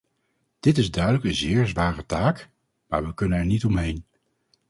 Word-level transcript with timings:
Dit 0.59 0.77
is 0.77 0.91
duidelijk 0.91 1.23
een 1.25 1.33
zeer 1.35 1.67
zware 1.67 2.05
taak, 2.05 2.49
maar 2.87 3.05
we 3.05 3.13
kunnen 3.13 3.37
er 3.39 3.45
niet 3.45 3.65
omheen. 3.65 4.05